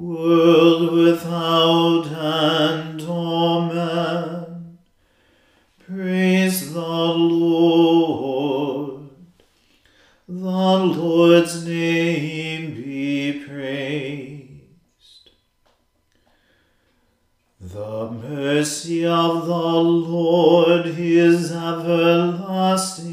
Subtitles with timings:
[0.00, 3.02] world without end.
[3.02, 4.78] Amen.
[5.86, 7.50] Praise the Lord.
[10.26, 15.30] The Lord's name be praised.
[17.60, 23.10] The mercy of the Lord is everlasting.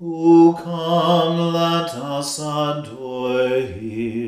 [0.00, 4.27] O come, let us adore him.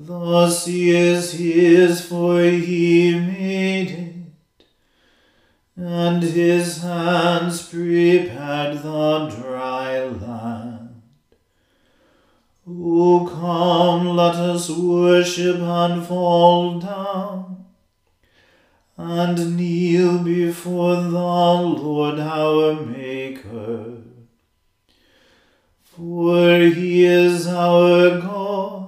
[0.00, 4.62] The sea is his, for he made it,
[5.76, 11.02] and his hands prepared the dry land.
[12.68, 17.64] O come, let us worship and fall down,
[18.96, 23.96] and kneel before the Lord our Maker.
[25.82, 28.87] For he is our God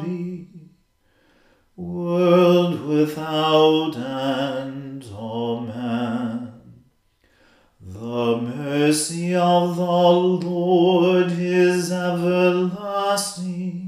[0.00, 0.48] be,
[1.76, 5.04] world without end.
[5.12, 6.52] Amen.
[7.80, 13.82] The mercy of the Lord is everlasting.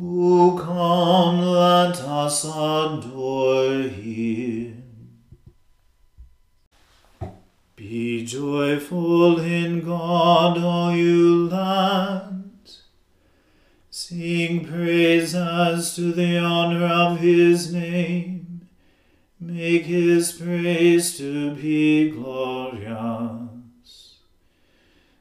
[0.00, 4.84] O come, let us adore him.
[7.74, 12.27] Be joyful in God, all you lands.
[14.08, 18.66] Sing praises to the honor of his name.
[19.38, 24.14] Make his praise to be glorious.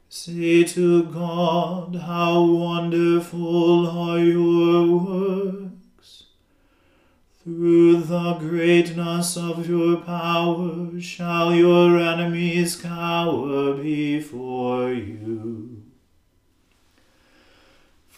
[0.07, 6.23] Say to God, How wonderful are your works!
[7.43, 15.76] Through the greatness of your power shall your enemies cower before you.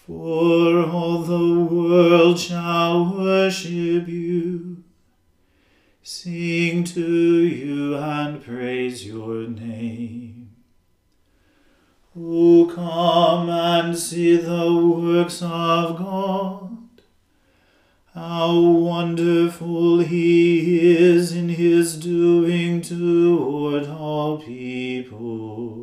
[0.09, 4.83] For all the world shall worship you,
[6.01, 10.49] sing to you and praise your name.
[12.19, 16.75] O come and see the works of God
[18.15, 25.78] how wonderful he is in his doing toward all people.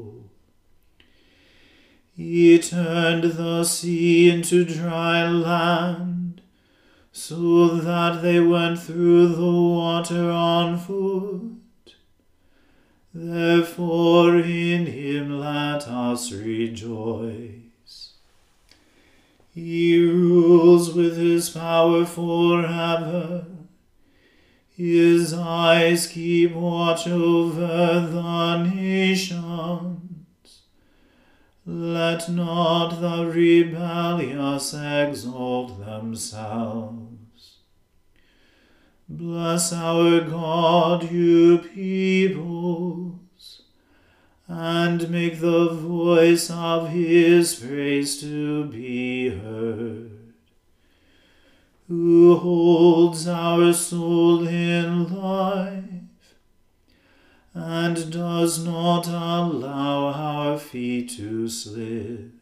[2.17, 6.41] He turned the sea into dry land,
[7.13, 11.95] so that they went through the water on foot.
[13.13, 18.13] Therefore in him let us rejoice.
[19.55, 23.45] He rules with his power forever.
[24.75, 30.06] His eyes keep watch over the nations.
[31.69, 37.57] Let not the rebellious exalt themselves.
[39.09, 43.15] Bless our God, you peoples,
[44.47, 50.35] and make the voice of his praise to be heard.
[51.89, 55.83] Who holds our soul in life
[57.55, 59.86] and does not allow
[60.77, 62.33] to slip.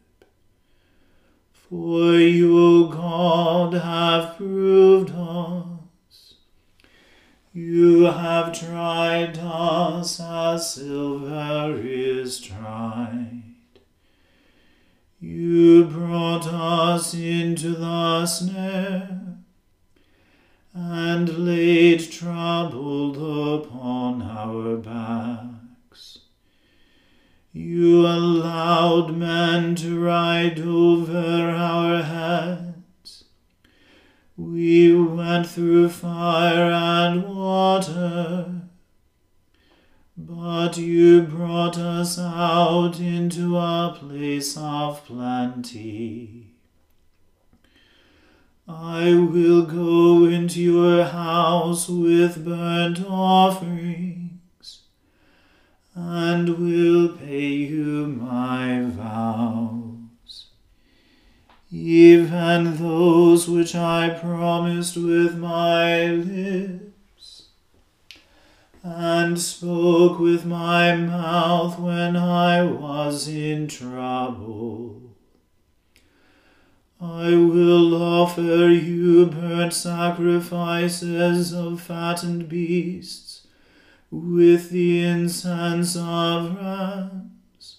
[1.52, 6.34] For you, O God, have proved us.
[7.52, 13.42] You have tried us as silver is tried.
[15.20, 19.38] You brought us into the snare
[20.74, 25.53] and laid trouble upon our backs.
[27.56, 33.26] You allowed men to ride over our heads.
[34.36, 38.62] We went through fire and water,
[40.16, 46.48] but you brought us out into a place of plenty.
[48.66, 54.23] I will go into your house with burnt offerings,
[55.94, 60.46] and will pay you my vows,
[61.70, 67.48] even those which I promised with my lips,
[68.82, 75.00] and spoke with my mouth when I was in trouble.
[77.00, 83.23] I will offer you burnt sacrifices of fattened beasts,
[84.10, 87.78] with the incense of rams.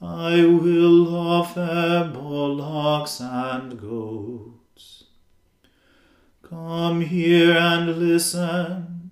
[0.00, 5.04] I will offer bullocks and goats.
[6.42, 9.10] Come here and listen,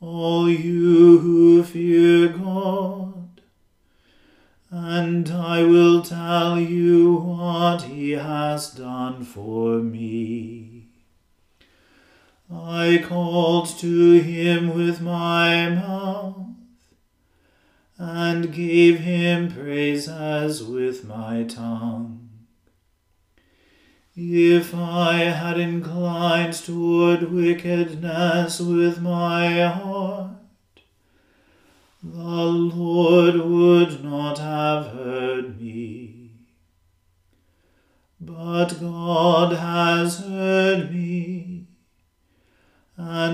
[0.00, 3.16] all you who fear God
[4.70, 10.65] and I will tell you what he has done for me.
[12.52, 16.46] I called to him with my mouth,
[17.98, 22.28] and gave him praises with my tongue.
[24.14, 30.30] If I had inclined toward wickedness with my heart,
[32.02, 36.30] the Lord would not have heard me.
[38.20, 41.35] But God has heard me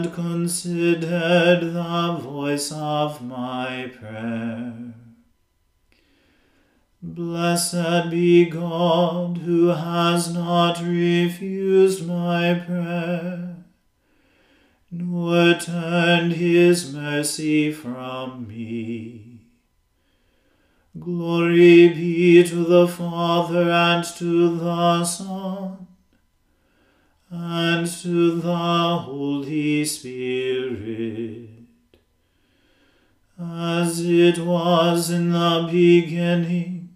[0.02, 4.94] and considered the voice of my prayer.
[7.00, 13.56] Blessed be God who has not refused my prayer
[14.90, 19.47] nor turned his mercy from me.
[20.99, 25.87] Glory be to the Father and to the Son
[27.34, 31.48] and to the Holy Spirit,
[33.40, 36.90] as it was in the beginning,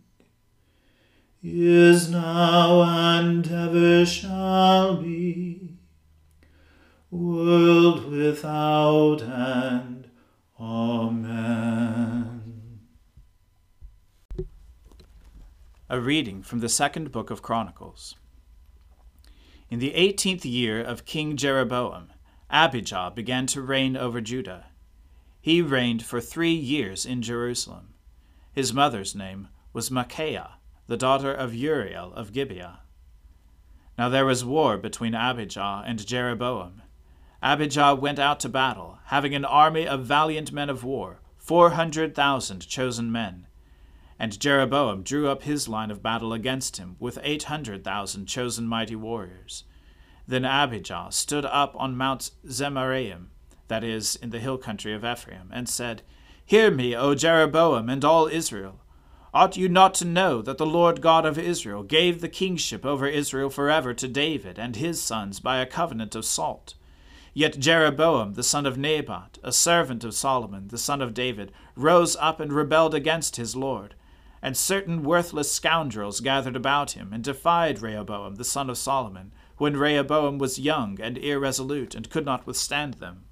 [1.42, 5.78] is now, and ever shall be
[7.10, 10.10] world without end.
[10.60, 12.42] Amen.
[15.88, 18.16] A reading from the second book of Chronicles.
[19.68, 22.12] In the eighteenth year of King Jeroboam,
[22.50, 24.66] Abijah began to reign over Judah.
[25.40, 27.94] He reigned for three years in Jerusalem.
[28.52, 32.80] His mother's name was Micaiah, the daughter of Uriel of Gibeah.
[33.98, 36.82] Now there was war between Abijah and Jeroboam,
[37.42, 42.14] Abijah went out to battle, having an army of valiant men of war, four hundred
[42.14, 43.46] thousand chosen men.
[44.18, 48.66] And Jeroboam drew up his line of battle against him with eight hundred thousand chosen
[48.66, 49.64] mighty warriors.
[50.26, 53.26] Then Abijah stood up on Mount Zemaraim,
[53.68, 56.02] that is, in the hill country of Ephraim, and said,
[56.44, 58.80] Hear me, O Jeroboam and all Israel.
[59.34, 63.06] Ought you not to know that the Lord God of Israel gave the kingship over
[63.06, 66.74] Israel forever to David and his sons by a covenant of salt?
[67.34, 72.16] Yet Jeroboam the son of Nebat, a servant of Solomon the son of David, rose
[72.16, 73.94] up and rebelled against his Lord.
[74.46, 79.76] And certain worthless scoundrels gathered about him and defied Rehoboam the son of Solomon, when
[79.76, 83.24] Rehoboam was young and irresolute and could not withstand them.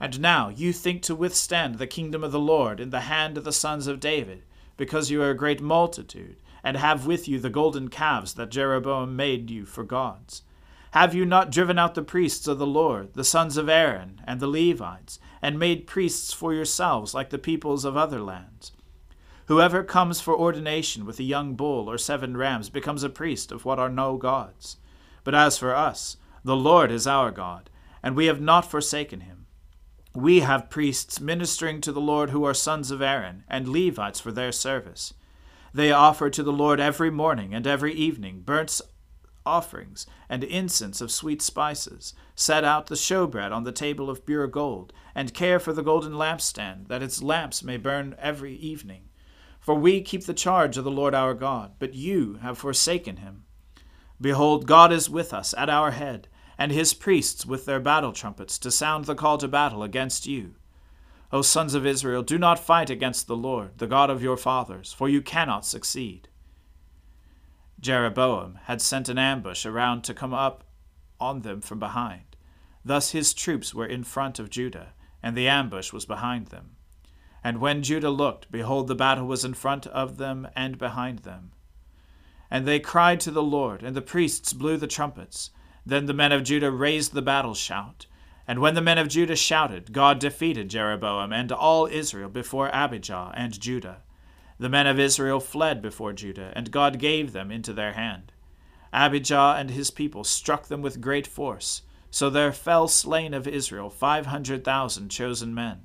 [0.00, 3.44] And now you think to withstand the kingdom of the Lord in the hand of
[3.44, 4.42] the sons of David,
[4.76, 9.14] because you are a great multitude, and have with you the golden calves that Jeroboam
[9.14, 10.42] made you for gods.
[10.90, 14.40] Have you not driven out the priests of the Lord, the sons of Aaron, and
[14.40, 18.72] the Levites, and made priests for yourselves like the peoples of other lands?
[19.46, 23.64] Whoever comes for ordination with a young bull or seven rams becomes a priest of
[23.64, 24.78] what are no gods.
[25.22, 27.70] But as for us, the Lord is our God,
[28.02, 29.46] and we have not forsaken him.
[30.14, 34.32] We have priests ministering to the Lord who are sons of Aaron, and Levites for
[34.32, 35.14] their service.
[35.72, 38.80] They offer to the Lord every morning and every evening burnt
[39.44, 44.48] offerings and incense of sweet spices, set out the showbread on the table of pure
[44.48, 49.05] gold, and care for the golden lampstand, that its lamps may burn every evening.
[49.66, 53.46] For we keep the charge of the Lord our God, but you have forsaken him.
[54.20, 58.58] Behold, God is with us at our head, and his priests with their battle trumpets
[58.58, 60.54] to sound the call to battle against you.
[61.32, 64.92] O sons of Israel, do not fight against the Lord, the God of your fathers,
[64.92, 66.28] for you cannot succeed.
[67.80, 70.62] Jeroboam had sent an ambush around to come up
[71.18, 72.36] on them from behind.
[72.84, 74.92] Thus his troops were in front of Judah,
[75.24, 76.75] and the ambush was behind them.
[77.46, 81.52] And when Judah looked, behold, the battle was in front of them and behind them.
[82.50, 85.50] And they cried to the Lord, and the priests blew the trumpets.
[85.86, 88.06] Then the men of Judah raised the battle shout.
[88.48, 93.30] And when the men of Judah shouted, God defeated Jeroboam and all Israel before Abijah
[93.36, 94.02] and Judah.
[94.58, 98.32] The men of Israel fled before Judah, and God gave them into their hand.
[98.92, 103.88] Abijah and his people struck them with great force, so there fell slain of Israel
[103.88, 105.82] five hundred thousand chosen men.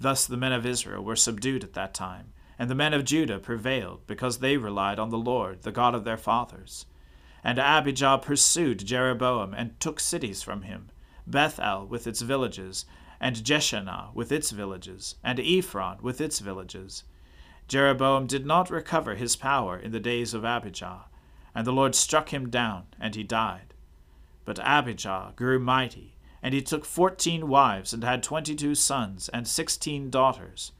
[0.00, 3.38] Thus the men of Israel were subdued at that time, and the men of Judah
[3.38, 6.86] prevailed, because they relied on the Lord, the God of their fathers.
[7.44, 10.90] And Abijah pursued Jeroboam, and took cities from him
[11.26, 12.86] Bethel with its villages,
[13.20, 17.04] and Jeshanah with its villages, and Ephron with its villages.
[17.68, 21.04] Jeroboam did not recover his power in the days of Abijah,
[21.54, 23.74] and the Lord struck him down, and he died.
[24.46, 29.46] But Abijah grew mighty, and he took fourteen wives, and had twenty two sons, and
[29.46, 30.72] sixteen daughters.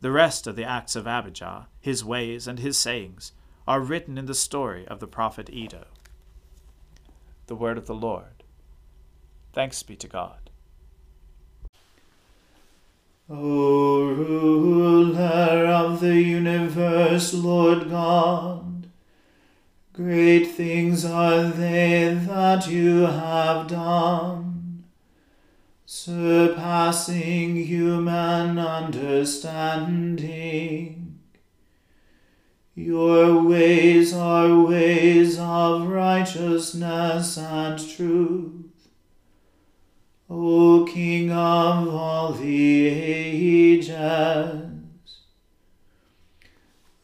[0.00, 3.32] The rest of the acts of Abijah, his ways, and his sayings,
[3.66, 5.86] are written in the story of the prophet Iddo.
[7.48, 8.44] The word of the Lord.
[9.52, 10.50] Thanks be to God.
[13.30, 18.88] O ruler of the universe, Lord God,
[19.92, 24.47] great things are they that you have done,
[25.90, 31.18] surpassing human understanding.
[32.74, 38.90] Your ways are ways of righteousness and truth.
[40.28, 44.66] O King of all the ages,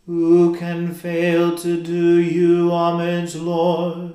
[0.04, 4.13] who can fail to do you homage, Lord,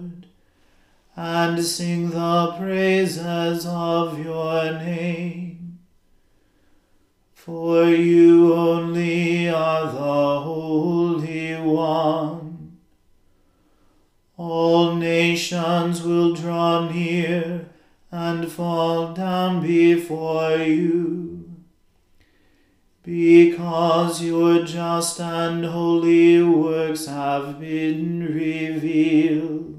[1.21, 5.79] and sing the praises of your name?
[7.33, 12.77] For you only are the Holy One.
[14.37, 17.67] All nations will draw near
[18.09, 21.63] and fall down before you.
[23.03, 29.78] Because your just and holy works have been revealed.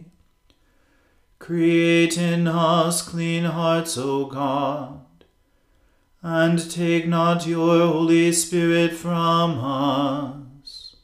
[1.51, 5.01] Create in us clean hearts, O God,
[6.21, 10.95] and take not your Holy Spirit from us.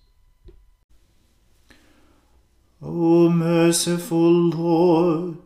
[2.81, 5.39] O merciful Lord,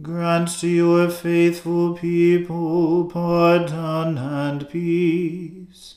[0.00, 5.96] grant to your faithful people pardon and peace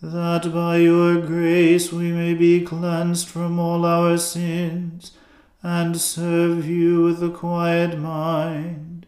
[0.00, 5.12] that by your grace we may be cleansed from all our sins
[5.62, 9.06] and serve you with a quiet mind.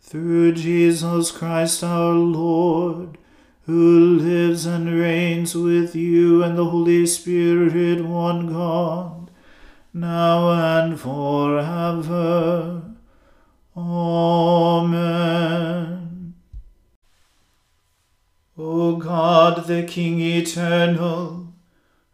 [0.00, 3.18] Through Jesus Christ our Lord,
[3.66, 9.30] who lives and reigns with you and the Holy Spirit, one God,
[9.94, 12.82] now and forever.
[13.76, 15.22] Amen.
[18.58, 21.41] O God, the King eternal,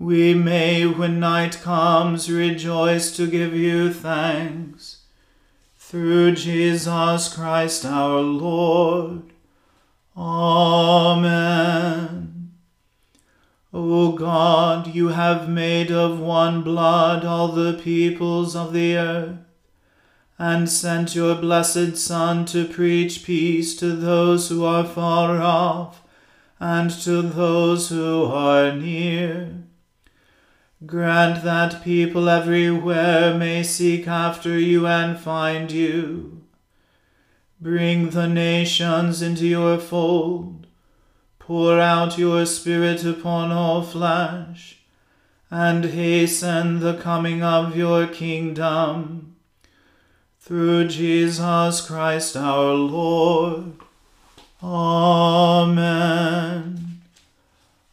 [0.00, 5.02] we may, when night comes, rejoice to give you thanks.
[5.76, 9.24] Through Jesus Christ our Lord.
[10.16, 11.50] Amen.
[13.74, 19.36] O God, you have made of one blood all the peoples of the earth
[20.38, 26.02] and sent your blessed Son to preach peace to those who are far off
[26.58, 29.64] and to those who are near.
[30.86, 36.40] Grant that people everywhere may seek after you and find you.
[37.60, 40.66] Bring the nations into your fold.
[41.38, 44.78] Pour out your Spirit upon all flesh,
[45.50, 49.36] and hasten the coming of your kingdom
[50.38, 53.74] through Jesus Christ our Lord.
[54.62, 55.70] Amen.